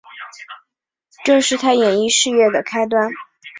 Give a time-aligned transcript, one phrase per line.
[1.23, 3.11] 这是她演艺事业的开端。